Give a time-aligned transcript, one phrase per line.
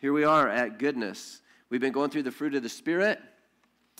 [0.00, 1.42] Here we are at goodness.
[1.70, 3.20] We've been going through the fruit of the Spirit,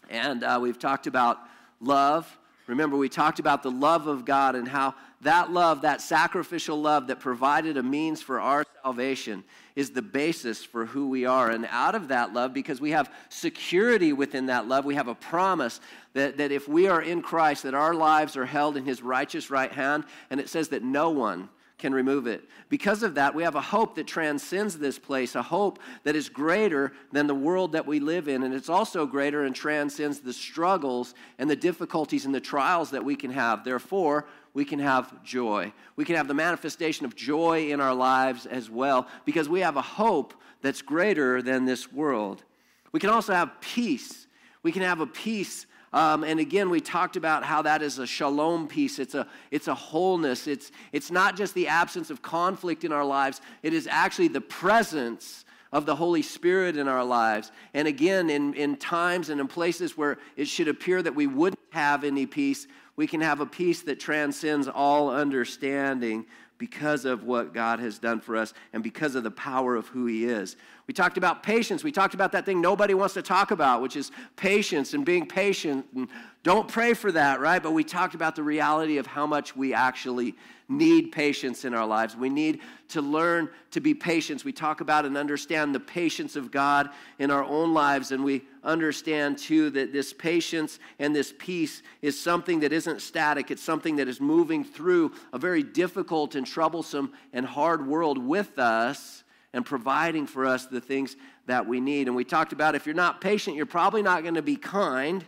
[0.09, 1.41] and uh, we've talked about
[1.81, 2.39] love.
[2.69, 7.09] Remember, we talked about the love of God and how that love, that sacrificial love
[7.09, 9.43] that provided a means for our salvation,
[9.75, 11.51] is the basis for who we are.
[11.51, 15.17] And out of that love, because we have security within that love, we have a
[15.17, 15.81] promise
[16.13, 19.51] that, that if we are in Christ, that our lives are held in his righteous
[19.51, 20.05] right hand.
[20.31, 22.43] And it says that no one can remove it.
[22.69, 26.29] Because of that, we have a hope that transcends this place, a hope that is
[26.29, 28.43] greater than the world that we live in.
[28.43, 33.05] And it's also greater and transcends the struggles and the difficulties and the trials that
[33.05, 33.65] we can have.
[33.65, 35.73] Therefore, we can have joy.
[35.95, 39.77] We can have the manifestation of joy in our lives as well because we have
[39.77, 42.43] a hope that's greater than this world.
[42.91, 44.27] We can also have peace.
[44.65, 48.07] We can have a peace um, and again, we talked about how that is a
[48.07, 48.99] shalom peace.
[48.99, 50.47] It's a, it's a wholeness.
[50.47, 54.41] It's, it's not just the absence of conflict in our lives, it is actually the
[54.41, 57.53] presence of the Holy Spirit in our lives.
[57.75, 61.61] And again, in, in times and in places where it should appear that we wouldn't
[61.71, 62.67] have any peace,
[62.97, 66.27] we can have a peace that transcends all understanding
[66.59, 70.07] because of what God has done for us and because of the power of who
[70.07, 70.57] He is.
[70.87, 71.85] We talked about patience.
[71.85, 75.27] We talked about that thing nobody wants to talk about, which is patience and being
[75.27, 75.87] patient.
[75.95, 76.09] And
[76.43, 77.63] don't pray for that, right?
[77.63, 80.35] But we talked about the reality of how much we actually
[80.69, 82.15] need patience in our lives.
[82.15, 84.45] We need to learn to be patient.
[84.45, 88.45] We talk about and understand the patience of God in our own lives, and we
[88.65, 93.51] understand too that this patience and this peace is something that isn't static.
[93.51, 98.59] It's something that is moving through a very difficult and troublesome and hard world with
[98.59, 102.07] us and providing for us the things that we need.
[102.07, 105.25] And we talked about if you're not patient, you're probably not going to be kind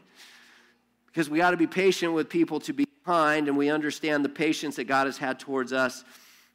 [1.06, 4.28] because we got to be patient with people to be kind, and we understand the
[4.28, 6.04] patience that God has had towards us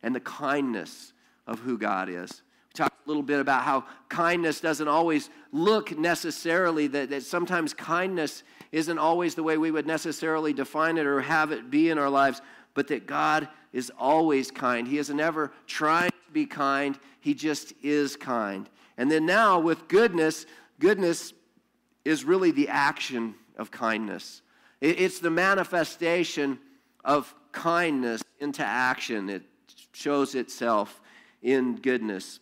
[0.04, 1.12] and the kindness
[1.48, 2.42] of who God is.
[2.70, 7.74] We talked a little bit about how kindness doesn't always look necessarily, that, that sometimes
[7.74, 11.98] kindness isn't always the way we would necessarily define it or have it be in
[11.98, 12.42] our lives,
[12.74, 14.88] but that God is always kind.
[14.88, 18.70] He is never trying to be kind, He just is kind.
[18.98, 20.46] And then now with goodness,
[20.80, 21.34] goodness
[22.06, 24.42] is really the action of kindness.
[24.80, 26.58] It's the manifestation
[27.04, 29.30] of kindness into action.
[29.30, 29.44] It
[29.92, 31.02] shows itself
[31.42, 32.40] in goodness.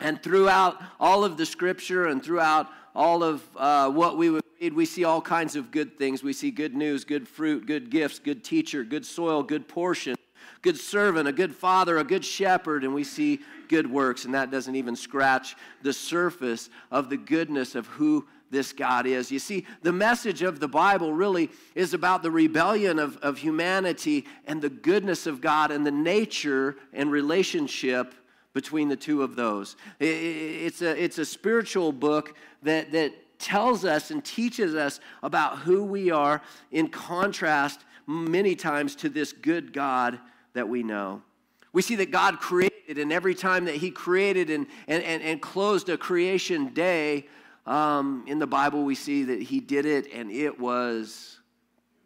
[0.00, 4.72] And throughout all of the scripture and throughout all of uh, what we would read,
[4.72, 6.22] we see all kinds of good things.
[6.22, 10.16] We see good news, good fruit, good gifts, good teacher, good soil, good portion,
[10.62, 14.24] good servant, a good father, a good shepherd, and we see good works.
[14.24, 19.32] And that doesn't even scratch the surface of the goodness of who this God is.
[19.32, 24.26] You see, the message of the Bible really is about the rebellion of, of humanity
[24.46, 28.14] and the goodness of God and the nature and relationship
[28.52, 29.76] between the two of those.
[29.98, 35.82] It's a, it's a spiritual book that, that tells us and teaches us about who
[35.82, 40.20] we are in contrast many times to this good God
[40.54, 41.22] that we know.
[41.72, 45.40] We see that God created, and every time that He created and, and, and, and
[45.40, 47.26] closed a creation day,
[47.66, 51.38] um, in the Bible, we see that he did it and it was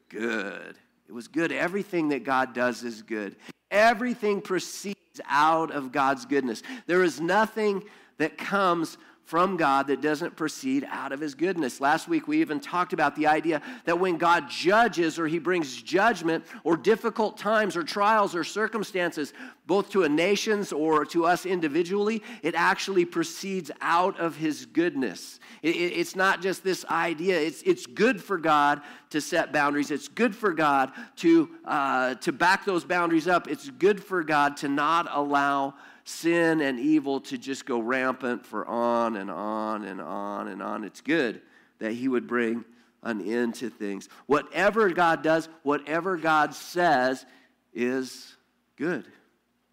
[0.09, 0.77] good.
[1.09, 1.53] It was good.
[1.53, 3.37] Everything that God does is good.
[3.71, 6.63] Everything proceeds out of God's goodness.
[6.87, 7.85] There is nothing
[8.19, 11.81] that comes from God that doesn't proceed out of his goodness.
[11.81, 15.83] Last week, we even talked about the idea that when God judges or he brings
[15.83, 19.33] judgment or difficult times or trials or circumstances,
[19.67, 25.41] both to a nation's or to us individually, it actually proceeds out of his goodness.
[25.61, 29.91] It, it, it's not just this idea, it's, it's good for God to set boundaries,
[29.91, 34.57] it's good for God to, uh, to back those boundaries up, it's good for God
[34.59, 35.75] to not allow
[36.07, 40.85] sin and evil to just go rampant for on and on and on and on.
[40.85, 41.43] It's good
[41.81, 42.65] that He would bring
[43.03, 44.09] an end to things.
[44.27, 47.27] Whatever God does, whatever God says
[47.75, 48.37] is
[48.77, 49.05] good.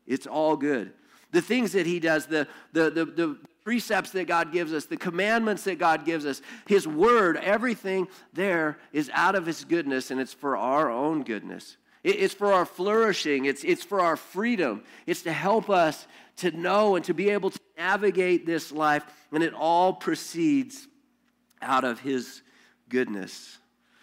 [0.07, 0.91] It's all good.
[1.31, 4.97] The things that He does, the, the, the, the precepts that God gives us, the
[4.97, 10.19] commandments that God gives us, His word, everything there is out of His goodness and
[10.19, 11.77] it's for our own goodness.
[12.03, 16.05] It's for our flourishing, it's, it's for our freedom, it's to help us
[16.37, 20.87] to know and to be able to navigate this life, and it all proceeds
[21.61, 22.41] out of His
[22.89, 23.57] goodness.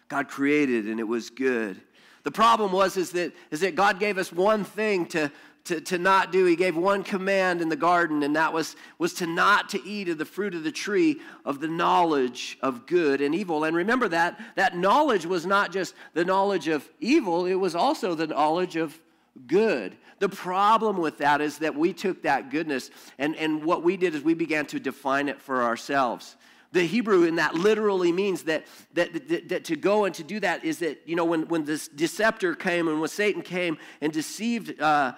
[0.09, 1.81] God created, and it was good.
[2.23, 5.31] The problem was is that, is that God gave us one thing to,
[5.65, 6.45] to, to not do.
[6.45, 10.09] He gave one command in the garden, and that was, was to not to eat
[10.09, 13.65] of the fruit of the tree of the knowledge of good and evil.
[13.65, 18.15] And remember that that knowledge was not just the knowledge of evil, it was also
[18.15, 18.99] the knowledge of,
[19.47, 19.97] good.
[20.19, 24.15] The problem with that is that we took that goodness and, and what we did
[24.15, 26.37] is we began to define it for ourselves.
[26.73, 30.39] The Hebrew in that literally means that, that, that, that, to go and to do
[30.41, 34.13] that is that, you know, when, when this deceptor came and when Satan came and
[34.13, 35.15] deceived uh,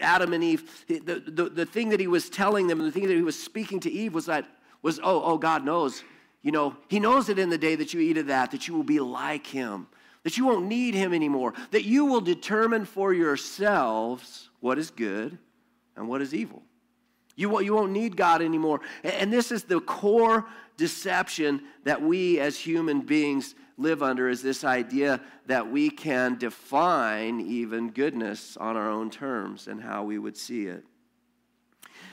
[0.00, 3.14] Adam and Eve, the, the, the thing that he was telling them, the thing that
[3.14, 4.46] he was speaking to Eve was that,
[4.82, 6.04] was, oh, oh, God knows.
[6.42, 8.74] You know, he knows that in the day that you eat of that, that you
[8.74, 9.86] will be like him,
[10.22, 15.38] that you won't need him anymore, that you will determine for yourselves what is good
[15.96, 16.62] and what is evil.
[17.36, 18.80] You won't, you won't need God anymore.
[19.02, 20.46] And this is the core
[20.76, 27.40] deception that we as human beings live under is this idea that we can define
[27.40, 30.84] even goodness on our own terms and how we would see it.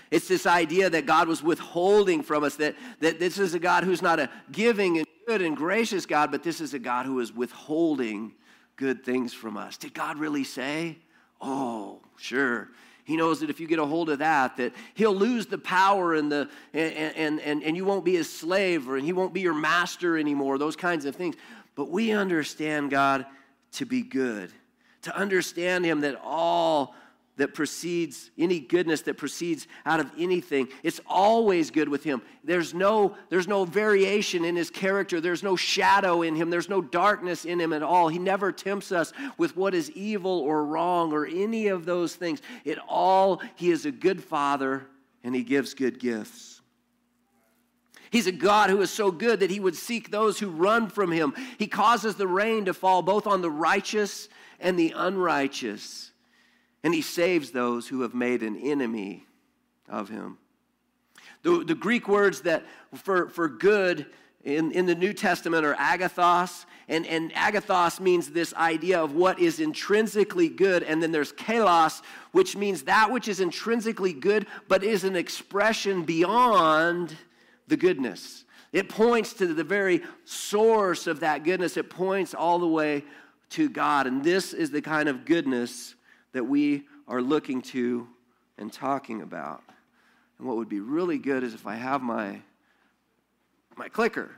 [0.10, 3.84] It's this idea that God was withholding from us, that, that this is a God
[3.84, 5.04] who's not a giving
[5.38, 8.34] good and gracious God, but this is a God who is withholding
[8.76, 9.78] good things from us.
[9.78, 10.98] Did God really say?
[11.40, 12.70] Oh, sure.
[13.04, 16.16] He knows that if you get a hold of that, that he'll lose the power
[16.16, 19.54] and, the, and, and, and, you won't be his slave or he won't be your
[19.54, 21.36] master anymore, those kinds of things.
[21.76, 23.28] But we understand God
[23.74, 24.52] to be good,
[25.04, 26.96] to understand him that all
[27.38, 32.22] that proceeds, any goodness that proceeds out of anything, it's always good with him.
[32.44, 35.22] There's no, there's no variation in his character.
[35.22, 36.50] There's no shadow in him.
[36.50, 38.10] There's no darkness in him at all.
[38.10, 42.42] He never tempts us with what is evil or wrong or any of those things.
[42.66, 44.88] It all, he is a good father
[45.24, 46.62] and he gives good gifts.
[48.10, 51.12] He's a God who is so good that he would seek those who run from
[51.12, 51.34] him.
[51.60, 54.30] He causes the rain to fall both on the righteous
[54.60, 56.12] and the unrighteous
[56.84, 59.26] and he saves those who have made an enemy
[59.90, 60.38] of him.
[61.44, 64.06] The, the Greek words that for, for good
[64.44, 69.40] in, in the New Testament are agathos, and, and agathos means this idea of what
[69.40, 72.02] is intrinsically good, and then there's kalos,
[72.32, 77.16] which means that which is intrinsically good, but is an expression beyond
[77.68, 78.46] the goodness.
[78.72, 81.78] It points to the very source of that goodness.
[81.78, 83.04] It points all the way
[83.52, 84.08] to God.
[84.08, 85.96] And this is the kind of goodness
[86.34, 88.08] that we are looking to
[88.58, 89.64] and talking about.
[90.38, 92.42] And what would be really good is if I have my,
[93.76, 94.32] my clicker.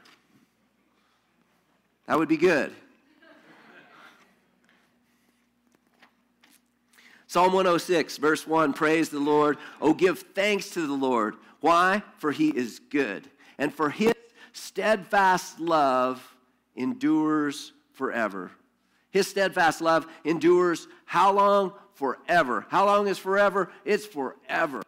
[2.07, 2.73] That would be good.
[7.27, 9.57] Psalm 106, verse 1 Praise the Lord.
[9.79, 11.35] Oh, give thanks to the Lord.
[11.59, 12.01] Why?
[12.17, 13.29] For he is good.
[13.59, 14.15] And for his
[14.53, 16.35] steadfast love
[16.75, 18.49] endures forever.
[19.11, 21.73] His steadfast love endures how long?
[21.99, 22.65] forever.
[22.69, 23.69] How long is forever?
[23.83, 24.81] It's forever.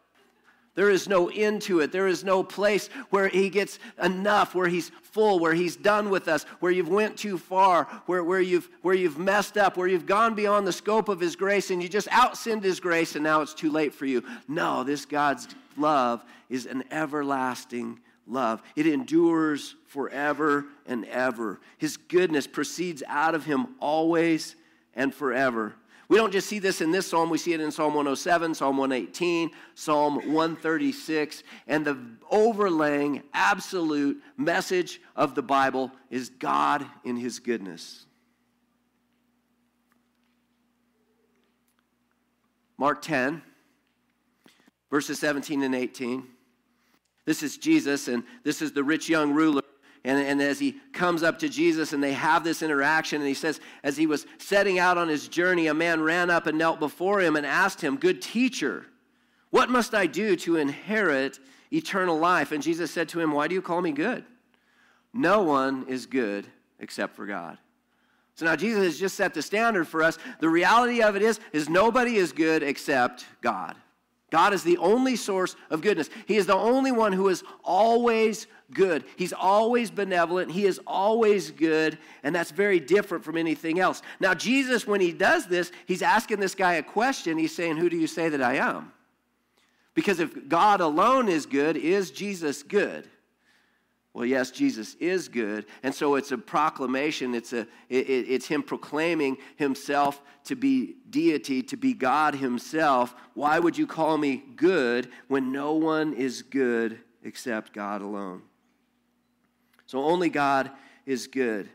[0.75, 1.91] There is no end to it.
[1.91, 6.29] There is no place where he gets enough, where he's full, where he's done with
[6.29, 10.05] us, where you've went too far, where, where, you've, where you've messed up, where you've
[10.05, 13.41] gone beyond the scope of his grace and you just outsinned his grace and now
[13.41, 14.23] it's too late for you.
[14.47, 18.61] No, this God's love is an everlasting love.
[18.75, 21.59] It endures forever and ever.
[21.77, 24.55] His goodness proceeds out of him always
[24.93, 25.75] and forever.
[26.11, 28.75] We don't just see this in this psalm, we see it in Psalm 107, Psalm
[28.75, 31.43] 118, Psalm 136.
[31.67, 31.97] And the
[32.29, 38.05] overlaying absolute message of the Bible is God in His goodness.
[42.77, 43.41] Mark 10,
[44.89, 46.27] verses 17 and 18.
[47.25, 49.61] This is Jesus, and this is the rich young ruler
[50.03, 53.35] and, and as he comes up to Jesus and they have this interaction, and he
[53.35, 56.79] says, as he was setting out on his journey, a man ran up and knelt
[56.79, 58.85] before him and asked him, Good teacher,
[59.51, 61.39] what must I do to inherit
[61.71, 62.51] eternal life?
[62.51, 64.25] And Jesus said to him, Why do you call me good?
[65.13, 66.47] No one is good
[66.79, 67.59] except for God.
[68.33, 70.17] So now Jesus has just set the standard for us.
[70.39, 73.75] The reality of it is, is nobody is good except God.
[74.31, 76.09] God is the only source of goodness.
[76.25, 79.03] He is the only one who is always good.
[79.17, 80.51] He's always benevolent.
[80.51, 81.97] He is always good.
[82.23, 84.01] And that's very different from anything else.
[84.21, 87.37] Now, Jesus, when he does this, he's asking this guy a question.
[87.37, 88.93] He's saying, Who do you say that I am?
[89.93, 93.09] Because if God alone is good, is Jesus good?
[94.13, 95.65] Well, yes, Jesus is good.
[95.83, 97.33] And so it's a proclamation.
[97.33, 103.15] It's, a, it, it's him proclaiming himself to be deity, to be God himself.
[103.35, 108.41] Why would you call me good when no one is good except God alone?
[109.85, 110.71] So only God
[111.05, 111.69] is good.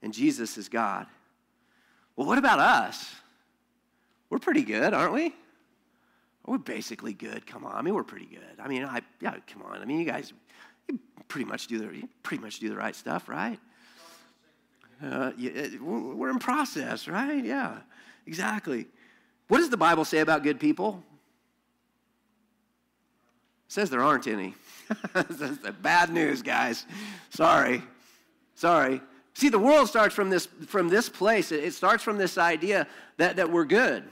[0.00, 1.06] And Jesus is God.
[2.14, 3.12] Well, what about us?
[4.30, 5.34] We're pretty good, aren't we?
[6.46, 7.46] We're basically good.
[7.46, 7.74] Come on.
[7.74, 8.60] I mean, we're pretty good.
[8.62, 9.80] I mean, I, yeah, come on.
[9.80, 10.32] I mean, you guys
[10.88, 10.98] you
[11.28, 13.58] pretty much do the, pretty much do the right stuff, right?
[15.02, 15.32] Uh,
[15.80, 17.44] we're in process, right?
[17.44, 17.78] Yeah,
[18.26, 18.86] exactly.
[19.48, 21.02] What does the Bible say about good people?
[23.66, 24.54] It says there aren't any.
[25.14, 26.86] That's the bad news, guys.
[27.30, 27.82] Sorry.
[28.54, 29.00] Sorry.
[29.34, 31.50] See, the world starts from this, from this place.
[31.50, 32.86] It starts from this idea
[33.16, 34.04] that, that we're good,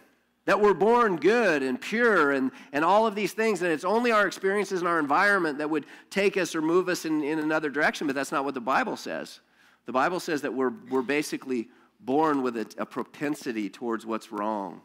[0.45, 3.63] that we're born good and pure and, and all of these things.
[3.63, 7.05] And it's only our experiences and our environment that would take us or move us
[7.05, 9.41] in, in another direction, but that's not what the Bible says.
[9.87, 11.69] The Bible says that we're, we're basically
[12.01, 14.81] born with a, a propensity towards what's wrong.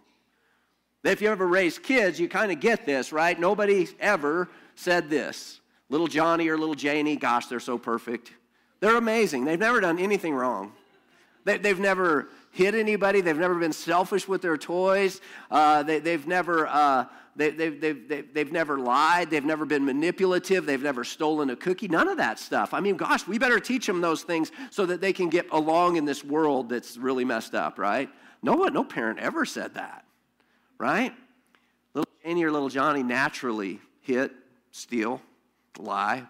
[1.04, 3.40] If you ever raise kids, you kind of get this, right?
[3.40, 5.62] Nobody ever said this.
[5.90, 8.34] Little Johnny or little Janie, gosh, they're so perfect.
[8.80, 9.46] They're amazing.
[9.46, 10.74] They've never done anything wrong.
[11.46, 13.22] They, have never hit anybody.
[13.22, 15.22] They've never been selfish with their toys.
[15.52, 19.30] Uh, they, have never, uh, they, they've, they've, they've, they've never lied.
[19.30, 20.66] They've never been manipulative.
[20.66, 21.88] They've never stolen a cookie.
[21.88, 22.74] None of that stuff.
[22.74, 25.98] I mean, gosh, we better teach them those things so that they can get along
[25.98, 28.10] in this world that's really messed up, right?
[28.42, 30.04] No one, no parent ever said that,
[30.80, 31.14] right?
[31.94, 34.32] Little Janie or little Johnny naturally hit,
[34.72, 35.22] steal,
[35.78, 36.24] lie,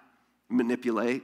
[0.50, 1.24] manipulate.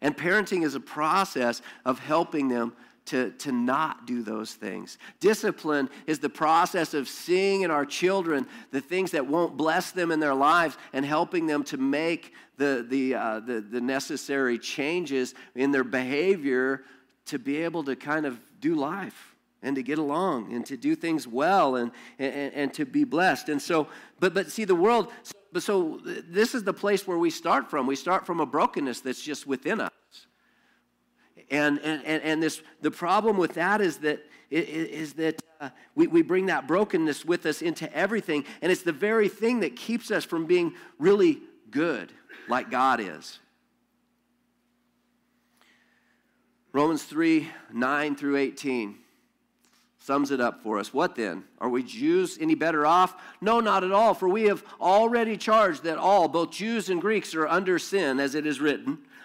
[0.00, 2.72] And parenting is a process of helping them
[3.06, 4.98] to, to not do those things.
[5.18, 10.10] Discipline is the process of seeing in our children the things that won't bless them
[10.10, 15.34] in their lives and helping them to make the, the, uh, the, the necessary changes
[15.54, 16.84] in their behavior
[17.26, 20.94] to be able to kind of do life and to get along and to do
[20.94, 23.48] things well and, and, and to be blessed.
[23.48, 23.88] And so,
[24.18, 25.10] but, but see, the world,
[25.52, 27.86] but so this is the place where we start from.
[27.86, 29.90] We start from a brokenness that's just within us.
[31.50, 36.22] And, and, and, this, the problem with that is that, is that uh, we, we
[36.22, 38.44] bring that brokenness with us into everything.
[38.62, 41.40] And it's the very thing that keeps us from being really
[41.70, 42.12] good
[42.48, 43.40] like God is.
[46.72, 48.96] Romans 3 9 through 18
[49.98, 50.94] sums it up for us.
[50.94, 51.44] What then?
[51.60, 53.14] Are we Jews any better off?
[53.40, 57.34] No, not at all, for we have already charged that all, both Jews and Greeks,
[57.34, 58.98] are under sin, as it is written.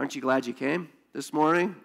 [0.00, 1.76] Aren't you glad you came this morning?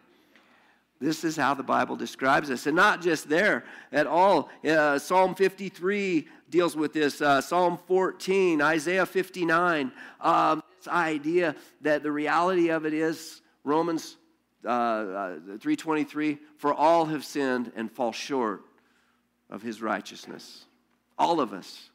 [1.01, 2.65] This is how the Bible describes us.
[2.65, 4.49] And not just there at all.
[4.65, 9.91] Uh, Psalm 53 deals with this, uh, Psalm 14, Isaiah 59.
[10.21, 14.15] Um, this idea that the reality of it is Romans
[14.63, 18.61] uh, uh, 3.23, for all have sinned and fall short
[19.49, 20.63] of his righteousness.
[21.17, 21.89] All of us.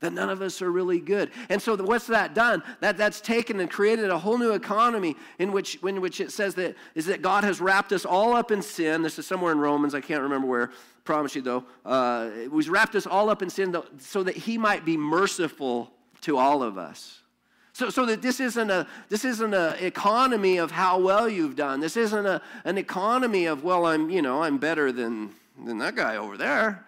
[0.00, 1.30] That none of us are really good.
[1.50, 2.62] And so what's that done?
[2.80, 6.54] That, that's taken and created a whole new economy in which, in which it says
[6.54, 9.02] that is that God has wrapped us all up in sin.
[9.02, 10.70] This is somewhere in Romans, I can't remember where.
[11.04, 11.64] promise you though.
[11.84, 15.92] Uh, he's wrapped us all up in sin so that he might be merciful
[16.22, 17.20] to all of us.
[17.72, 21.80] So, so that this isn't a this isn't an economy of how well you've done.
[21.80, 25.30] This isn't a, an economy of well, I'm you know I'm better than
[25.64, 26.84] than that guy over there.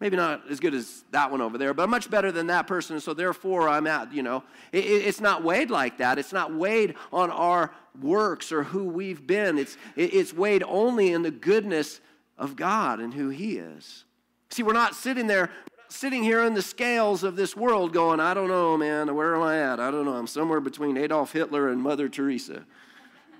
[0.00, 3.00] Maybe not as good as that one over there, but much better than that person.
[3.00, 6.18] So therefore, I'm at you know it, it's not weighed like that.
[6.18, 9.58] It's not weighed on our works or who we've been.
[9.58, 12.00] It's it, it's weighed only in the goodness
[12.36, 14.04] of God and who He is.
[14.50, 15.50] See, we're not sitting there
[15.88, 19.42] sitting here in the scales of this world going, I don't know, man, where am
[19.42, 19.80] I at?
[19.80, 20.12] I don't know.
[20.12, 22.64] I'm somewhere between Adolf Hitler and Mother Teresa.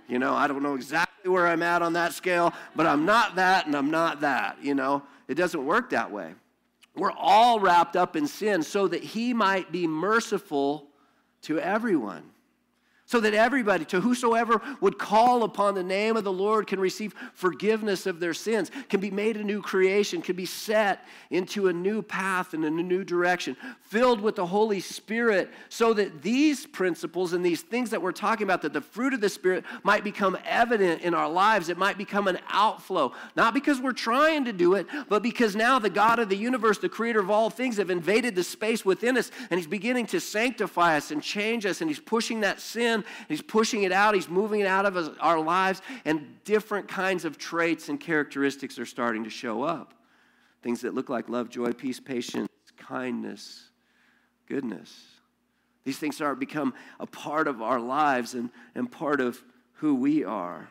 [0.09, 3.37] You know, I don't know exactly where I'm at on that scale, but I'm not
[3.37, 4.57] that and I'm not that.
[4.63, 6.35] You know, it doesn't work that way.
[6.99, 10.89] We're all wrapped up in sin so that He might be merciful
[11.43, 12.25] to everyone
[13.09, 17.15] so that everybody, to whosoever would call upon the name of the Lord, can receive
[17.33, 21.73] forgiveness of their sins, can be made a new creation, can be set into a
[21.73, 27.33] new path and a new direction, filled with the Holy Spirit, so that these principles
[27.33, 30.37] and these things that we're talking about, that the fruit of the Spirit might become
[30.45, 31.71] evident in our lives.
[31.71, 35.79] It might become an outflow, not because we're trying to do it, but because now
[35.79, 39.17] the God of the universe, the creator of all things, have invaded the space within
[39.17, 42.98] us, and He's beginning to sanctify us and change us, and He's pushing that sin
[43.29, 44.15] He's pushing it out.
[44.15, 45.83] He's moving it out of our lives.
[46.05, 49.95] And different kinds of traits and characteristics are starting to show up.
[50.63, 53.69] Things that look like love, joy, peace, patience, kindness,
[54.47, 55.05] goodness.
[55.85, 59.43] These things start to become a part of our lives and, and part of
[59.75, 60.69] who we are.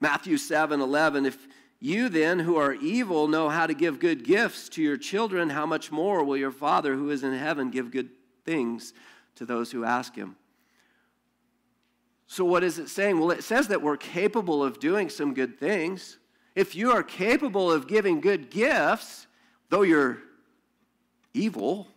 [0.00, 1.46] Matthew 7 11, if
[1.78, 5.66] you then, who are evil, know how to give good gifts to your children, how
[5.66, 8.10] much more will your Father who is in heaven give good
[8.44, 8.92] things
[9.36, 10.36] to those who ask him?
[12.26, 13.18] So, what is it saying?
[13.18, 16.18] Well, it says that we're capable of doing some good things.
[16.54, 19.26] If you are capable of giving good gifts,
[19.68, 20.18] though you're
[21.34, 21.88] evil,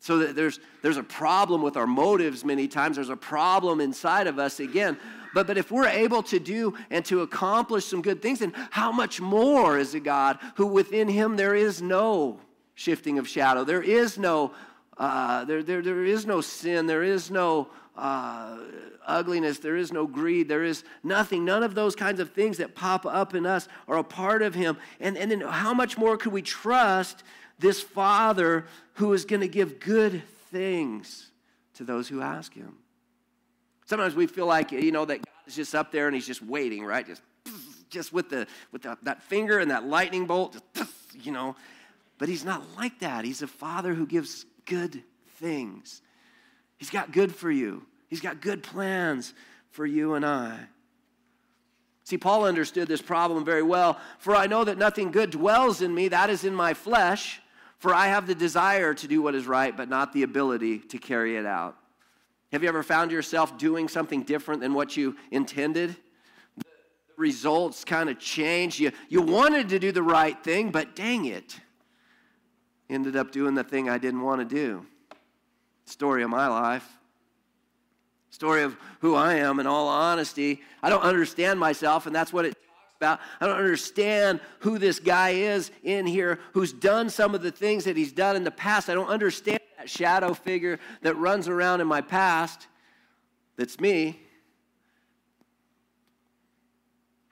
[0.00, 4.26] so that there's, there's a problem with our motives many times, there's a problem inside
[4.26, 4.98] of us again.
[5.34, 8.92] But, but if we're able to do and to accomplish some good things, then how
[8.92, 12.38] much more is a God who within him there is no
[12.74, 13.64] shifting of shadow?
[13.64, 14.52] There is no,
[14.98, 18.58] uh, there, there, there is no sin, there is no uh,
[19.06, 21.44] ugliness, there is no greed, there is nothing.
[21.44, 24.54] None of those kinds of things that pop up in us are a part of
[24.54, 24.76] Him.
[25.00, 27.22] And, and then how much more could we trust
[27.58, 31.30] this Father who is going to give good things
[31.74, 32.76] to those who ask Him?
[33.84, 36.42] Sometimes we feel like, you know, that God is just up there and He's just
[36.42, 37.06] waiting, right?
[37.06, 37.22] Just,
[37.90, 41.54] just with, the, with the, that finger and that lightning bolt, just, you know.
[42.18, 43.26] But He's not like that.
[43.26, 45.02] He's a Father who gives good
[45.38, 46.02] things.
[46.76, 49.34] He's got good for you, He's got good plans
[49.70, 50.58] for you and I.
[52.04, 53.98] See, Paul understood this problem very well.
[54.18, 57.40] For I know that nothing good dwells in me, that is in my flesh.
[57.78, 60.98] For I have the desire to do what is right, but not the ability to
[60.98, 61.76] carry it out.
[62.52, 65.96] Have you ever found yourself doing something different than what you intended?
[66.56, 66.64] The
[67.16, 68.78] results kind of changed.
[68.78, 71.58] You, you wanted to do the right thing, but dang it,
[72.88, 74.86] ended up doing the thing I didn't want to do
[75.84, 76.86] story of my life.
[78.30, 80.60] Story of who I am, in all honesty.
[80.82, 83.20] I don't understand myself, and that's what it talks about.
[83.40, 87.84] I don't understand who this guy is in here who's done some of the things
[87.84, 88.90] that he's done in the past.
[88.90, 92.66] I don't understand that shadow figure that runs around in my past
[93.56, 94.20] that's me.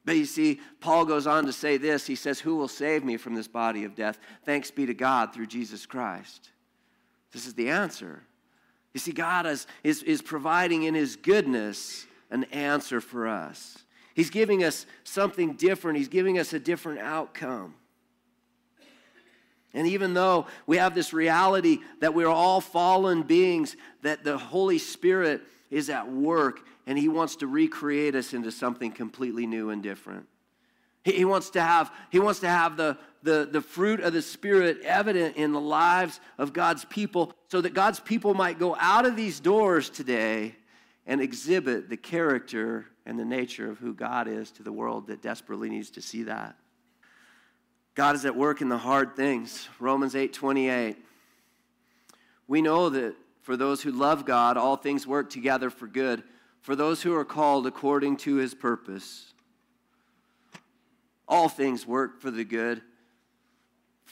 [0.04, 2.06] But you see, Paul goes on to say this.
[2.06, 4.18] He says, Who will save me from this body of death?
[4.44, 6.50] Thanks be to God through Jesus Christ.
[7.32, 8.22] This is the answer.
[8.92, 13.78] You see, God is, is, is providing in His goodness an answer for us.
[14.14, 17.74] He's giving us something different, He's giving us a different outcome.
[19.72, 24.78] And even though we have this reality that we're all fallen beings, that the Holy
[24.78, 29.82] Spirit is at work and He wants to recreate us into something completely new and
[29.82, 30.26] different.
[31.04, 34.80] He wants to have, he wants to have the, the, the fruit of the Spirit
[34.82, 39.14] evident in the lives of God's people so that God's people might go out of
[39.14, 40.56] these doors today
[41.06, 45.20] and exhibit the character and the nature of who God is to the world that
[45.20, 46.56] desperately needs to see that.
[47.94, 49.68] God is at work in the hard things.
[49.78, 50.96] Romans 8 28.
[52.48, 56.24] We know that for those who love God, all things work together for good,
[56.60, 59.32] for those who are called according to his purpose.
[61.28, 62.82] All things work for the good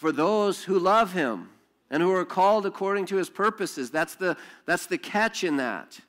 [0.03, 1.49] for those who love him
[1.89, 3.89] and who are called according to his purposes.
[3.89, 6.01] That's the, that's the catch in that.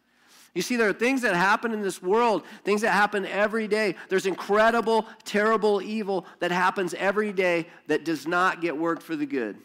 [0.55, 3.93] You see, there are things that happen in this world, things that happen every day.
[4.09, 9.27] There's incredible, terrible evil that happens every day that does not get worked for the
[9.27, 9.57] good.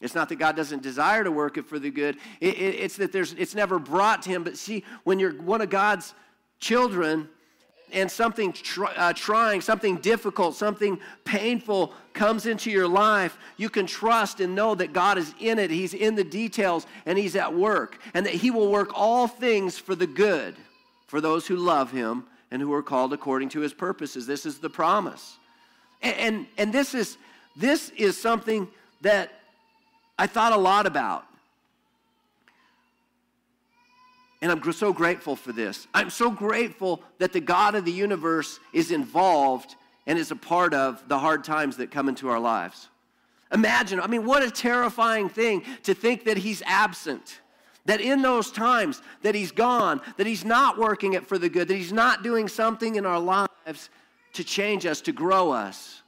[0.00, 2.16] It's not that God doesn't desire to work it for the good.
[2.40, 4.44] It, it, it's that there's, it's never brought to Him.
[4.44, 6.14] But see, when you're one of God's
[6.60, 7.28] children,
[7.92, 8.54] and something
[8.96, 14.74] uh, trying, something difficult, something painful comes into your life, you can trust and know
[14.74, 15.70] that God is in it.
[15.70, 19.78] He's in the details and He's at work, and that He will work all things
[19.78, 20.56] for the good
[21.06, 24.26] for those who love Him and who are called according to His purposes.
[24.26, 25.36] This is the promise.
[26.02, 27.16] And, and, and this, is,
[27.56, 28.68] this is something
[29.02, 29.32] that
[30.18, 31.24] I thought a lot about.
[34.42, 35.86] And I'm so grateful for this.
[35.94, 39.76] I'm so grateful that the God of the universe is involved
[40.06, 42.88] and is a part of the hard times that come into our lives.
[43.52, 47.40] Imagine, I mean, what a terrifying thing to think that He's absent.
[47.86, 51.68] That in those times that He's gone, that He's not working it for the good,
[51.68, 53.90] that He's not doing something in our lives
[54.34, 56.02] to change us, to grow us.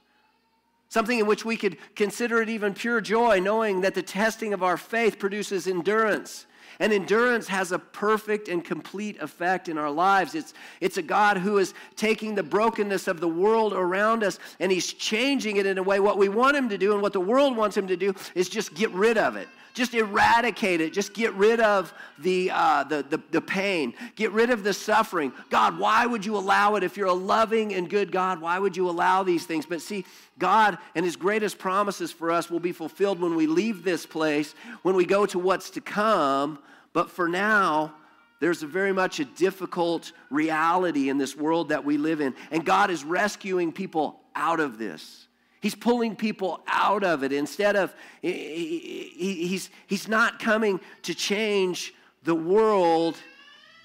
[0.89, 4.63] Something in which we could consider it even pure joy, knowing that the testing of
[4.63, 6.45] our faith produces endurance
[6.79, 10.33] and endurance has a perfect and complete effect in our lives.
[10.33, 14.71] It's, it's a God who is taking the brokenness of the world around us and
[14.71, 15.99] He's changing it in a way.
[15.99, 18.47] What we want Him to do and what the world wants Him to do is
[18.47, 19.49] just get rid of it.
[19.73, 20.93] Just eradicate it.
[20.93, 23.93] Just get rid of the, uh, the, the, the pain.
[24.15, 25.31] Get rid of the suffering.
[25.49, 26.83] God, why would you allow it?
[26.83, 29.65] If you're a loving and good God, why would you allow these things?
[29.65, 30.05] But see,
[30.37, 34.53] God and His greatest promises for us will be fulfilled when we leave this place,
[34.81, 36.59] when we go to what's to come.
[36.93, 37.93] But for now,
[38.39, 42.33] There's a very much a difficult reality in this world that we live in.
[42.51, 45.27] And God is rescuing people out of this.
[45.61, 47.33] He's pulling people out of it.
[47.33, 51.93] Instead of, he's, he's not coming to change
[52.23, 53.17] the world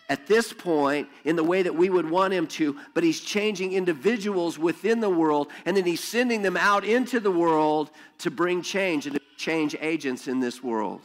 [0.09, 3.73] at this point in the way that we would want him to, but he's changing
[3.73, 8.63] individuals within the world, and then he's sending them out into the world to bring
[8.63, 11.01] change and to change agents in this world.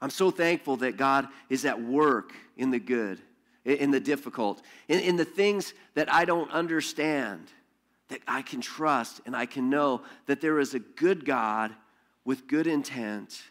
[0.00, 3.20] I'm so thankful that God is at work in the good,
[3.64, 7.50] in the difficult, in, in the things that I don't understand,
[8.08, 11.72] that I can trust and I can know that there is a good God
[12.24, 13.42] with good intent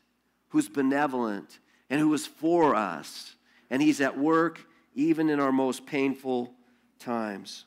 [0.49, 3.35] who's benevolent and who is for us.
[3.69, 6.53] And He's at work even in our most painful
[6.99, 7.65] times.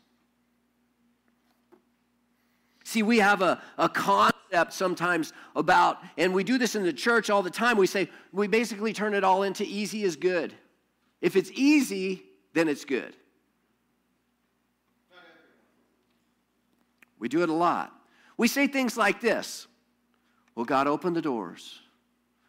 [2.85, 7.31] See, we have a, a concept sometimes about, and we do this in the church
[7.31, 7.77] all the time.
[7.77, 10.55] We say, we basically turn it all into easy is good.
[11.21, 12.23] If it's easy,
[12.57, 13.15] then it's good.
[17.19, 17.93] We do it a lot.
[18.39, 19.67] We say things like this
[20.55, 21.81] Well, God opened the doors.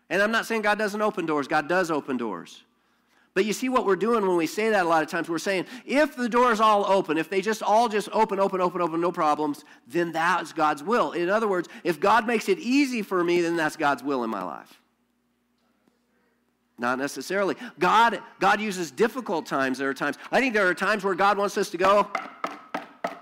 [0.10, 2.63] And I'm not saying God doesn't open doors, God does open doors.
[3.34, 5.30] But you see what we're doing when we say that a lot of times?
[5.30, 8.82] We're saying, if the doors all open, if they just all just open, open, open,
[8.82, 11.12] open, no problems, then that's God's will.
[11.12, 14.32] In other words, if God makes it easy for me, then that's God's will in
[14.32, 14.82] my life.
[16.79, 17.55] Not necessarily.
[17.79, 19.79] God, God uses difficult times.
[19.79, 22.07] There are times, I think there are times where God wants us to go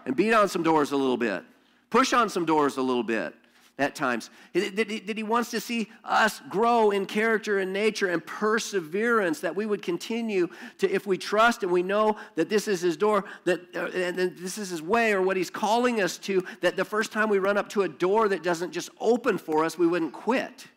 [0.06, 1.44] and beat on some doors a little bit,
[1.90, 3.34] push on some doors a little bit
[3.78, 4.30] at times.
[4.54, 9.66] That he wants to see us grow in character and nature and perseverance, that we
[9.66, 10.48] would continue
[10.80, 14.18] to, if we trust and we know that this is his door, that uh, and
[14.38, 17.40] this is his way or what he's calling us to, that the first time we
[17.40, 20.68] run up to a door that doesn't just open for us, we wouldn't quit.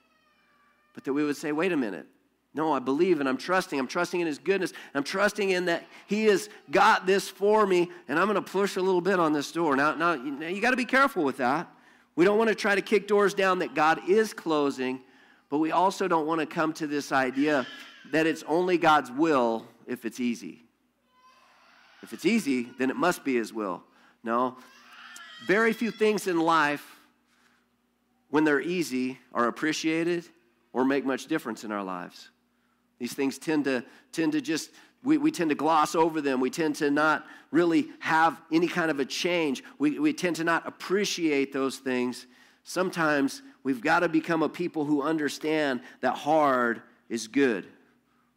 [0.95, 2.07] But that we would say, wait a minute.
[2.55, 3.79] No, I believe and I'm trusting.
[3.79, 4.73] I'm trusting in His goodness.
[4.95, 8.77] I'm trusting in that He has got this for me, and I'm going to push
[8.77, 9.77] a little bit on this door.
[9.77, 11.69] Now, now now you got to be careful with that.
[12.17, 15.01] We don't want to try to kick doors down that God is closing,
[15.51, 17.67] but we also don't want to come to this idea
[18.11, 20.65] that it's only God's will if it's easy.
[22.03, 23.83] If it's easy, then it must be His will.
[24.25, 24.57] No.
[25.47, 26.99] Very few things in life,
[28.31, 30.25] when they're easy, are appreciated
[30.73, 32.31] or make much difference in our lives.
[32.99, 34.71] These things tend to, tend to just
[35.05, 36.41] we, we tend to gloss over them.
[36.41, 39.63] We tend to not really have any kind of a change.
[39.79, 42.27] We, we tend to not appreciate those things.
[42.65, 47.67] Sometimes we've got to become a people who understand that hard is good,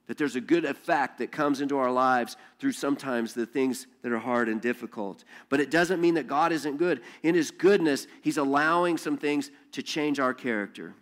[0.08, 4.12] that there's a good effect that comes into our lives through sometimes the things that
[4.12, 5.24] are hard and difficult.
[5.50, 7.02] But it doesn't mean that God isn't good.
[7.24, 10.94] In His goodness, He's allowing some things to change our character.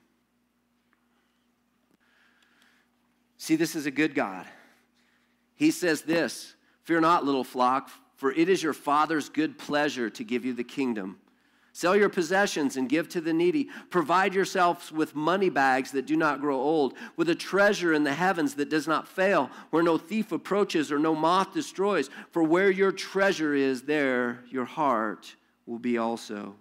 [3.39, 4.45] See, this is a good God.
[5.56, 10.23] He says this Fear not, little flock, for it is your Father's good pleasure to
[10.23, 11.17] give you the kingdom.
[11.71, 13.69] Sell your possessions and give to the needy.
[13.89, 18.13] Provide yourselves with money bags that do not grow old, with a treasure in the
[18.13, 22.10] heavens that does not fail, where no thief approaches or no moth destroys.
[22.32, 26.56] For where your treasure is, there your heart will be also.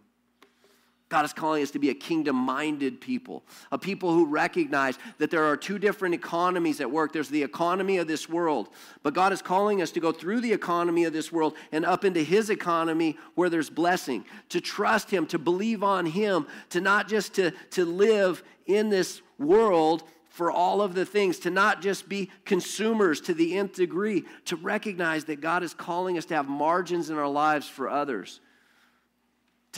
[1.09, 3.43] God is calling us to be a kingdom minded people,
[3.73, 7.13] a people who recognize that there are two different economies at work.
[7.13, 8.69] There's the economy of this world,
[9.03, 12.05] but God is calling us to go through the economy of this world and up
[12.05, 17.09] into His economy where there's blessing, to trust Him, to believe on Him, to not
[17.09, 22.07] just to, to live in this world for all of the things, to not just
[22.07, 26.49] be consumers to the nth degree, to recognize that God is calling us to have
[26.49, 28.41] margins in our lives for others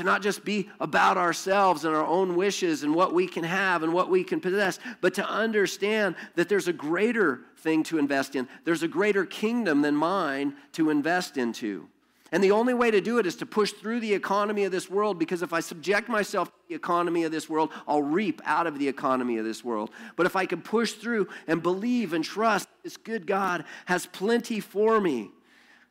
[0.00, 3.82] to not just be about ourselves and our own wishes and what we can have
[3.82, 8.34] and what we can possess, but to understand that there's a greater thing to invest
[8.34, 8.48] in.
[8.64, 11.86] There's a greater kingdom than mine to invest into.
[12.32, 14.88] And the only way to do it is to push through the economy of this
[14.88, 18.66] world because if I subject myself to the economy of this world, I'll reap out
[18.66, 19.90] of the economy of this world.
[20.16, 24.60] But if I can push through and believe and trust this good God has plenty
[24.60, 25.30] for me,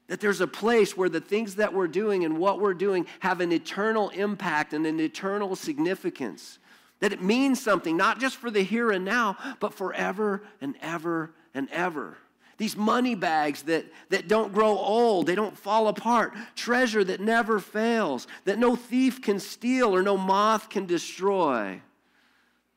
[0.10, 3.42] that there's a place where the things that we're doing and what we're doing have
[3.42, 6.58] an eternal impact and an eternal significance.
[7.00, 11.32] That it means something, not just for the here and now, but forever and ever
[11.54, 12.18] and ever.
[12.58, 16.34] These money bags that, that don't grow old, they don't fall apart.
[16.56, 21.82] Treasure that never fails, that no thief can steal or no moth can destroy.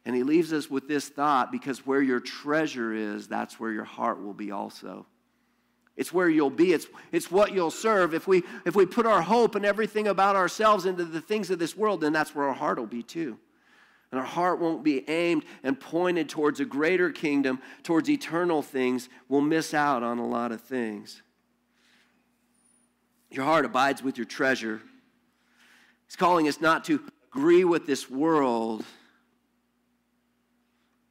[0.05, 3.85] And he leaves us with this thought because where your treasure is, that's where your
[3.85, 5.07] heart will be also.
[5.97, 6.73] It's where you'll be.
[6.73, 8.15] It's, it's what you'll serve.
[8.15, 11.59] If we, if we put our hope and everything about ourselves into the things of
[11.59, 13.39] this world, then that's where our heart will be too.
[14.11, 19.09] and our heart won't be aimed and pointed towards a greater kingdom, towards eternal things,
[19.29, 21.23] we'll miss out on a lot of things.
[23.31, 24.83] Your heart abides with your treasure.
[26.07, 27.03] He's calling us not to
[27.33, 28.85] agree with this world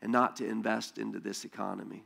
[0.04, 2.04] and not to invest into this economy.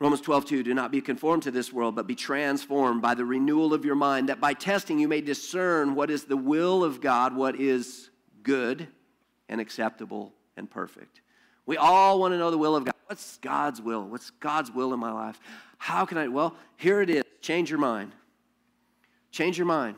[0.00, 3.24] Romans 12, 2, do not be conformed to this world, but be transformed by the
[3.24, 7.00] renewal of your mind, that by testing you may discern what is the will of
[7.00, 8.10] God, what is
[8.42, 8.88] good
[9.48, 11.20] and acceptable and perfect.
[11.66, 12.94] We all want to know the will of God.
[13.06, 14.04] What's God's will?
[14.04, 15.38] What's God's will in my life?
[15.78, 16.28] How can I?
[16.28, 17.22] Well, here it is.
[17.40, 18.12] Change your mind.
[19.30, 19.96] Change your mind.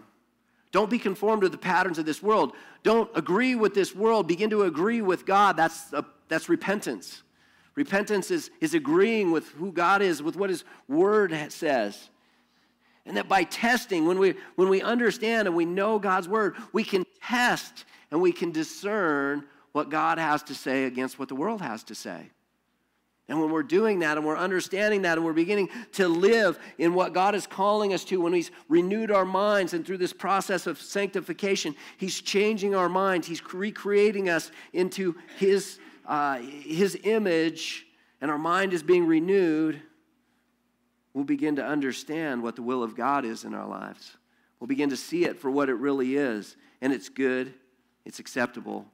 [0.72, 2.52] Don't be conformed to the patterns of this world.
[2.82, 4.28] Don't agree with this world.
[4.28, 5.56] Begin to agree with God.
[5.56, 7.22] That's, a, that's repentance.
[7.76, 12.08] Repentance is, is agreeing with who God is, with what His Word says.
[13.04, 16.82] And that by testing, when we, when we understand and we know God's Word, we
[16.82, 21.60] can test and we can discern what God has to say against what the world
[21.60, 22.30] has to say.
[23.28, 26.94] And when we're doing that and we're understanding that and we're beginning to live in
[26.94, 30.66] what God is calling us to, when He's renewed our minds and through this process
[30.66, 37.86] of sanctification, He's changing our minds, He's recreating us into His uh, his image
[38.20, 39.80] and our mind is being renewed,
[41.12, 44.16] we'll begin to understand what the will of God is in our lives.
[44.60, 46.56] We'll begin to see it for what it really is.
[46.80, 47.54] And it's good,
[48.04, 48.86] it's acceptable,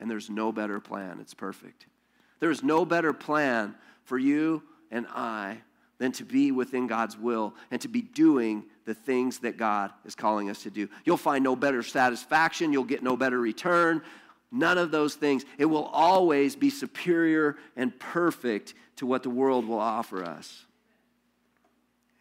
[0.00, 1.18] and there's no better plan.
[1.20, 1.86] It's perfect.
[2.40, 3.74] There is no better plan
[4.04, 5.58] for you and I
[5.98, 10.14] than to be within God's will and to be doing the things that God is
[10.14, 10.88] calling us to do.
[11.04, 14.02] You'll find no better satisfaction, you'll get no better return,
[14.54, 15.44] None of those things.
[15.58, 20.64] It will always be superior and perfect to what the world will offer us.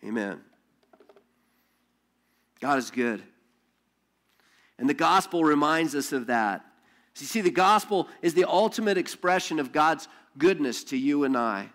[0.03, 0.41] Amen.
[2.59, 3.21] God is good.
[4.79, 6.65] And the gospel reminds us of that.
[7.13, 11.37] So you see, the gospel is the ultimate expression of God's goodness to you and
[11.37, 11.69] I.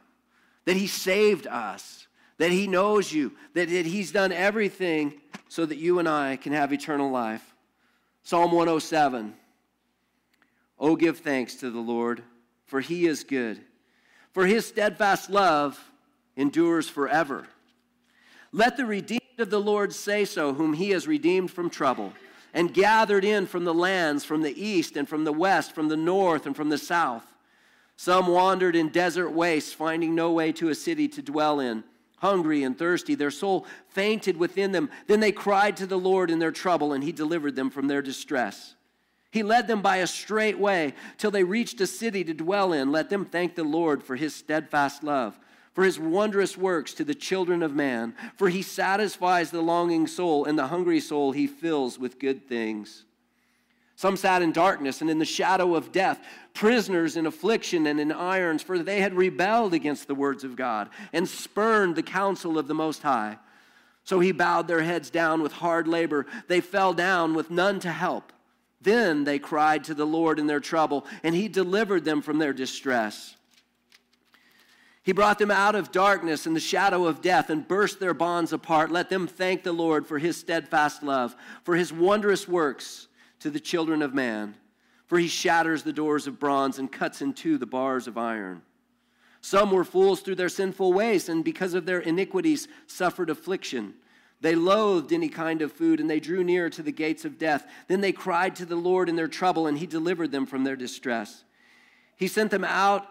[0.65, 5.79] That He saved us, that He knows you, that, that He's done everything so that
[5.79, 7.55] you and I can have eternal life.
[8.25, 9.35] Psalm 107.
[10.81, 12.23] Oh, give thanks to the Lord,
[12.67, 13.61] for he is good.
[14.33, 15.91] For his steadfast love
[16.37, 17.47] endures forever.
[18.53, 22.13] Let the redeemed of the Lord say so, whom he has redeemed from trouble,
[22.55, 25.97] and gathered in from the lands, from the east and from the west, from the
[25.97, 27.25] north and from the south.
[27.97, 31.83] Some wandered in desert wastes, finding no way to a city to dwell in.
[32.19, 34.91] Hungry and thirsty, their soul fainted within them.
[35.09, 38.03] Then they cried to the Lord in their trouble, and he delivered them from their
[38.03, 38.75] distress.
[39.31, 42.91] He led them by a straight way till they reached a city to dwell in.
[42.91, 45.39] Let them thank the Lord for his steadfast love,
[45.75, 48.15] for his wondrous works to the children of man.
[48.37, 53.05] For he satisfies the longing soul, and the hungry soul he fills with good things.
[53.97, 58.13] Some sat in darkness and in the shadow of death, prisoners in affliction and in
[58.13, 62.69] irons, for they had rebelled against the words of God and spurned the counsel of
[62.69, 63.39] the Most High.
[64.05, 66.27] So he bowed their heads down with hard labor.
[66.47, 68.33] They fell down with none to help.
[68.81, 72.53] Then they cried to the Lord in their trouble, and he delivered them from their
[72.53, 73.37] distress.
[75.03, 78.53] He brought them out of darkness and the shadow of death and burst their bonds
[78.53, 78.91] apart.
[78.91, 83.09] Let them thank the Lord for his steadfast love, for his wondrous works
[83.41, 84.55] to the children of man.
[85.07, 88.61] For he shatters the doors of bronze and cuts in two the bars of iron.
[89.41, 93.95] Some were fools through their sinful ways, and because of their iniquities suffered affliction.
[94.41, 97.67] They loathed any kind of food, and they drew near to the gates of death.
[97.89, 100.77] Then they cried to the Lord in their trouble, and he delivered them from their
[100.77, 101.45] distress.
[102.17, 103.07] He sent them out,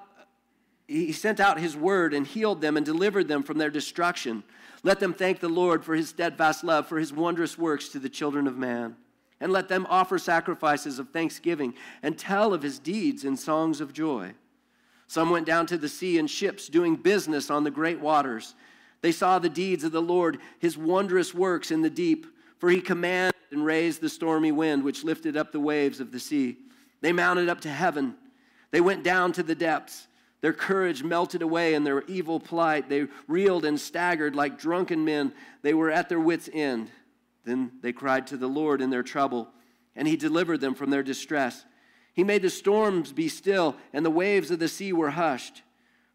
[0.87, 4.43] he sent out his word and healed them and delivered them from their destruction.
[4.83, 8.09] Let them thank the Lord for his steadfast love, for his wondrous works to the
[8.09, 8.95] children of man.
[9.39, 13.93] And let them offer sacrifices of thanksgiving and tell of his deeds in songs of
[13.93, 14.33] joy.
[15.07, 18.55] Some went down to the sea in ships, doing business on the great waters.
[19.01, 22.25] They saw the deeds of the Lord, his wondrous works in the deep,
[22.57, 26.19] for he commanded and raised the stormy wind, which lifted up the waves of the
[26.19, 26.57] sea.
[27.01, 28.15] They mounted up to heaven.
[28.71, 30.07] They went down to the depths.
[30.41, 32.89] Their courage melted away in their evil plight.
[32.89, 35.33] They reeled and staggered like drunken men.
[35.61, 36.91] They were at their wits' end.
[37.43, 39.49] Then they cried to the Lord in their trouble,
[39.95, 41.65] and he delivered them from their distress.
[42.13, 45.61] He made the storms be still, and the waves of the sea were hushed.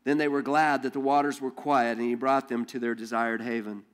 [0.05, 2.95] Then they were glad that the waters were quiet, and he brought them to their
[2.95, 3.85] desired haven.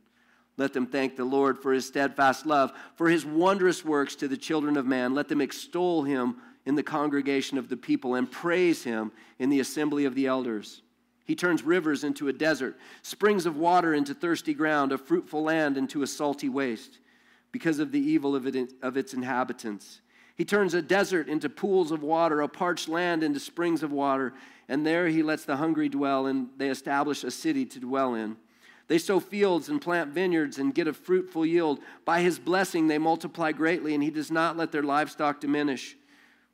[0.56, 4.36] Let them thank the Lord for his steadfast love, for his wondrous works to the
[4.36, 5.14] children of man.
[5.14, 9.60] Let them extol him in the congregation of the people and praise him in the
[9.60, 10.82] assembly of the elders.
[11.24, 15.76] He turns rivers into a desert, springs of water into thirsty ground, a fruitful land
[15.76, 16.98] into a salty waste,
[17.52, 20.00] because of the evil of, it, of its inhabitants.
[20.36, 24.34] He turns a desert into pools of water, a parched land into springs of water,
[24.68, 28.36] and there he lets the hungry dwell, and they establish a city to dwell in.
[28.88, 31.80] They sow fields and plant vineyards and get a fruitful yield.
[32.04, 35.96] By his blessing, they multiply greatly, and he does not let their livestock diminish.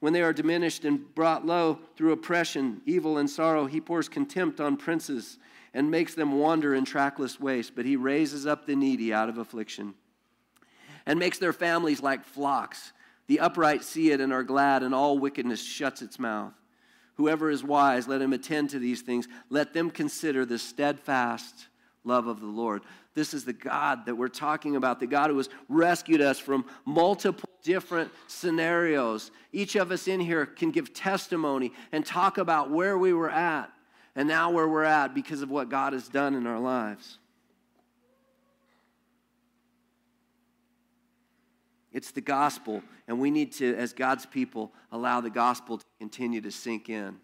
[0.00, 4.61] When they are diminished and brought low through oppression, evil, and sorrow, he pours contempt
[4.61, 5.38] on princes
[5.72, 7.74] and makes them wander in trackless waste.
[7.74, 9.94] But he raises up the needy out of affliction
[11.07, 12.92] and makes their families like flocks.
[13.29, 16.53] The upright see it and are glad, and all wickedness shuts its mouth.
[17.14, 19.29] Whoever is wise, let him attend to these things.
[19.48, 21.68] Let them consider the steadfast
[22.03, 22.83] love of the Lord.
[23.14, 26.64] This is the God that we're talking about, the God who has rescued us from
[26.85, 29.31] multiple different scenarios.
[29.53, 33.70] Each of us in here can give testimony and talk about where we were at
[34.16, 37.18] and now where we're at because of what God has done in our lives.
[41.94, 46.40] It's the gospel, and we need to, as God's people, allow the gospel to continue
[46.40, 47.16] to sink in.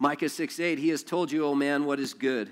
[0.00, 2.50] Micah 6 8, He has told you, O man, what is good.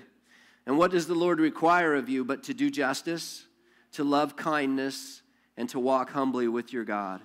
[0.65, 3.45] And what does the Lord require of you but to do justice,
[3.93, 5.21] to love kindness,
[5.57, 7.21] and to walk humbly with your God?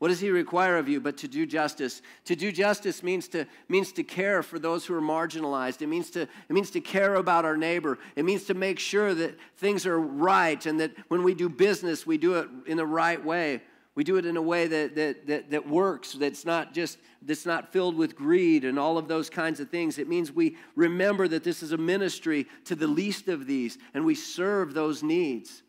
[0.00, 2.00] What does he require of you but to do justice?
[2.24, 5.82] To do justice means to, means to care for those who are marginalized.
[5.82, 7.98] It means, to, it means to care about our neighbor.
[8.16, 12.06] It means to make sure that things are right and that when we do business,
[12.06, 13.60] we do it in the right way.
[13.94, 17.44] We do it in a way that, that, that, that works, that's not just, that's
[17.44, 19.98] not filled with greed and all of those kinds of things.
[19.98, 24.06] It means we remember that this is a ministry to the least of these and
[24.06, 25.62] we serve those needs.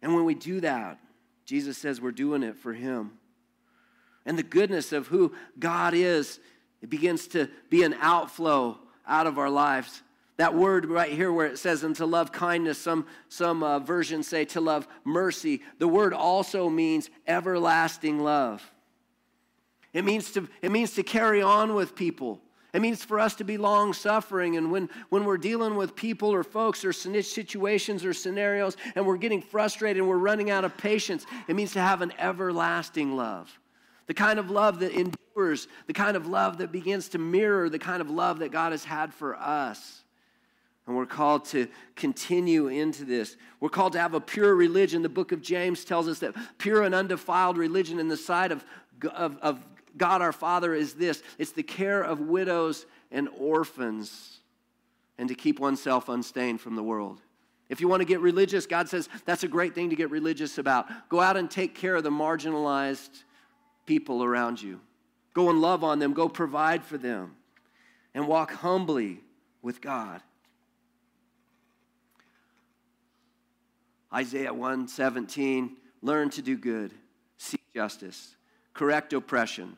[0.00, 0.98] And when we do that,
[1.48, 3.12] Jesus says we're doing it for Him.
[4.26, 6.38] And the goodness of who God is,
[6.82, 10.02] it begins to be an outflow out of our lives.
[10.36, 14.28] That word right here where it says, and to love kindness, some, some uh, versions
[14.28, 15.62] say to love mercy.
[15.78, 18.70] The word also means everlasting love.
[19.94, 22.42] It means to, it means to carry on with people.
[22.74, 24.56] It means for us to be long suffering.
[24.56, 29.16] And when, when we're dealing with people or folks or situations or scenarios and we're
[29.16, 33.58] getting frustrated and we're running out of patience, it means to have an everlasting love.
[34.06, 37.78] The kind of love that endures, the kind of love that begins to mirror the
[37.78, 40.02] kind of love that God has had for us.
[40.86, 43.36] And we're called to continue into this.
[43.60, 45.02] We're called to have a pure religion.
[45.02, 48.64] The book of James tells us that pure and undefiled religion in the sight of,
[49.12, 49.62] of, of
[49.98, 54.38] God our Father is this it's the care of widows and orphans
[55.18, 57.20] and to keep oneself unstained from the world.
[57.68, 60.56] If you want to get religious, God says that's a great thing to get religious
[60.56, 60.86] about.
[61.08, 63.24] Go out and take care of the marginalized
[63.84, 64.80] people around you.
[65.34, 67.36] Go and love on them, go provide for them,
[68.14, 69.20] and walk humbly
[69.60, 70.22] with God.
[74.12, 76.94] Isaiah 117, learn to do good,
[77.36, 78.36] seek justice,
[78.72, 79.76] correct oppression,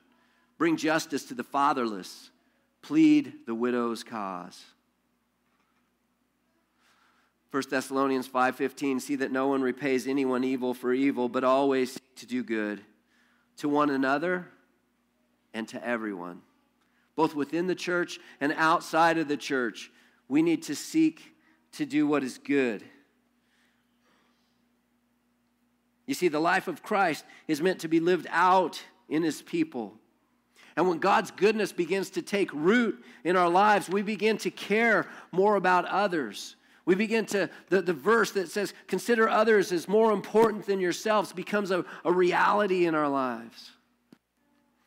[0.61, 2.29] bring justice to the fatherless,
[2.83, 4.63] plead the widow's cause.
[7.51, 12.27] 1 Thessalonians 5:15 see that no one repays anyone evil for evil but always to
[12.27, 12.85] do good
[13.57, 14.49] to one another
[15.55, 16.43] and to everyone
[17.17, 19.91] both within the church and outside of the church
[20.29, 21.35] we need to seek
[21.73, 22.85] to do what is good
[26.11, 29.97] You see, the life of Christ is meant to be lived out in his people.
[30.77, 35.07] And when God's goodness begins to take root in our lives, we begin to care
[35.33, 36.57] more about others.
[36.85, 41.33] We begin to, the, the verse that says, consider others as more important than yourselves
[41.33, 43.73] becomes a, a reality in our lives.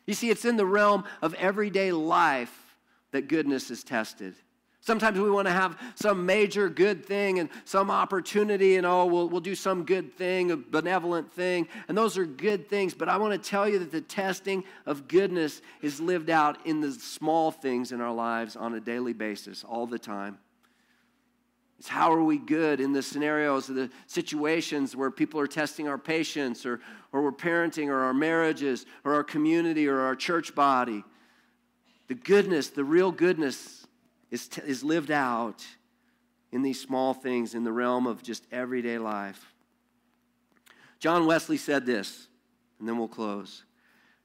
[0.06, 2.78] You see, it's in the realm of everyday life
[3.12, 4.36] that goodness is tested.
[4.86, 9.30] Sometimes we want to have some major good thing and some opportunity, and oh, we'll,
[9.30, 11.70] we'll do some good thing, a benevolent thing.
[11.88, 12.94] And those are good things.
[12.94, 16.82] But I want to tell you that the testing of goodness is lived out in
[16.82, 20.38] the small things in our lives on a daily basis, all the time.
[21.80, 25.98] It's how are we good in the scenarios, the situations where people are testing our
[25.98, 26.82] patience, or,
[27.14, 31.06] or we're parenting, or our marriages, or our community, or our church body.
[32.10, 33.83] The goodness, the real goodness
[34.34, 35.64] is, t- is lived out
[36.52, 39.54] in these small things in the realm of just everyday life.
[40.98, 42.28] John Wesley said this,
[42.80, 43.64] and then we'll close.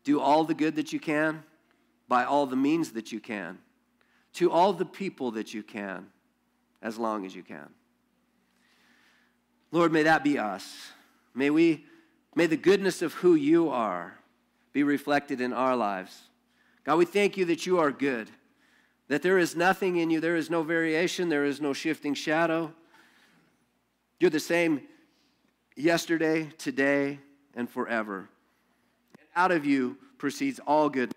[0.04, 1.42] Do all the good that you can
[2.08, 3.58] by all the means that you can,
[4.32, 6.06] to all the people that you can,
[6.80, 7.68] as long as you can.
[9.72, 10.92] Lord, may that be us.
[11.34, 11.84] May we,
[12.34, 14.16] may the goodness of who you are
[14.72, 16.18] be reflected in our lives.
[16.84, 18.30] God, we thank you that you are good,
[19.08, 22.72] that there is nothing in you, there is no variation, there is no shifting shadow.
[24.20, 24.82] You're the same
[25.76, 27.18] yesterday, today,
[27.54, 28.28] and forever.
[29.18, 31.16] And out of you proceeds all goodness.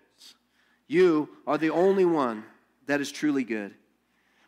[0.86, 2.44] You are the only one
[2.86, 3.74] that is truly good.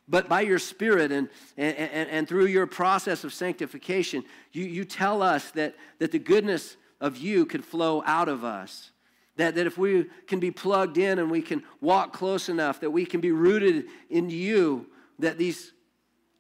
[0.07, 4.23] But by your Spirit and, and, and, and, through your process of sanctification,
[4.53, 8.91] you, you tell us that, that the goodness of you could flow out of us.
[9.37, 12.91] That, that if we can be plugged in and we can walk close enough, that
[12.91, 14.87] we can be rooted in you,
[15.19, 15.73] that these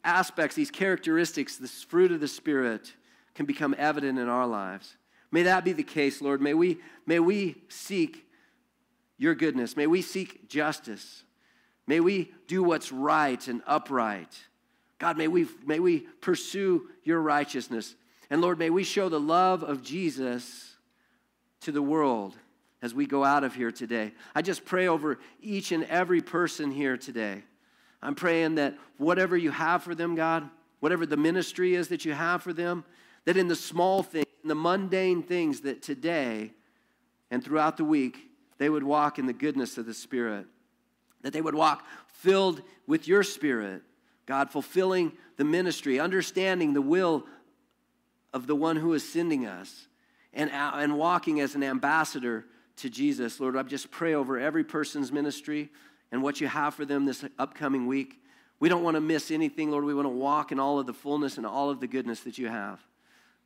[0.04, 2.92] aspects, these characteristics, this fruit of the Spirit
[3.34, 4.96] can become evident in our lives.
[5.32, 6.40] May that be the case, Lord.
[6.40, 8.24] May we, may we seek
[9.16, 9.76] your goodness.
[9.76, 11.24] May we seek justice.
[11.86, 14.38] May we do what's right and upright.
[14.98, 17.96] God, may we, may we pursue your righteousness.
[18.30, 20.76] And Lord, may we show the love of Jesus
[21.62, 22.36] to the world
[22.84, 24.12] as we go out of here today.
[24.34, 27.42] I just pray over each and every person here today.
[28.02, 32.12] I'm praying that whatever you have for them, God, whatever the ministry is that you
[32.12, 32.84] have for them,
[33.24, 36.52] that in the small things, in the mundane things, that today
[37.30, 38.18] and throughout the week,
[38.58, 40.46] they would walk in the goodness of the Spirit
[41.22, 43.80] that they would walk filled with your spirit,
[44.26, 47.24] God, fulfilling the ministry, understanding the will
[48.34, 49.88] of the one who is sending us,
[50.34, 52.44] and, and walking as an ambassador
[52.76, 53.40] to Jesus.
[53.40, 55.70] Lord, I just pray over every person's ministry
[56.12, 58.20] and what you have for them this upcoming week.
[58.60, 59.84] We don't want to miss anything, Lord.
[59.84, 62.38] We want to walk in all of the fullness and all of the goodness that
[62.38, 62.80] you have.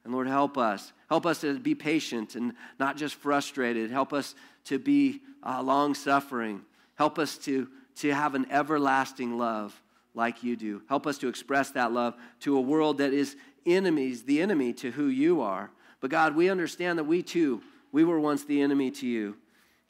[0.05, 0.93] And Lord, help us.
[1.09, 3.91] Help us to be patient and not just frustrated.
[3.91, 6.63] Help us to be uh, long suffering.
[6.95, 9.81] Help us to, to have an everlasting love
[10.15, 10.83] like you do.
[10.89, 14.91] Help us to express that love to a world that is enemies, the enemy to
[14.91, 15.71] who you are.
[16.01, 17.63] But God, we understand that we too,
[17.93, 19.37] we were once the enemy to you.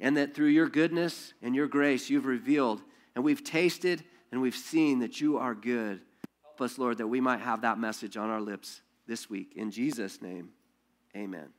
[0.01, 2.80] And that through your goodness and your grace, you've revealed
[3.14, 6.01] and we've tasted and we've seen that you are good.
[6.44, 9.55] Help us, Lord, that we might have that message on our lips this week.
[9.57, 10.51] In Jesus' name,
[11.16, 11.57] amen.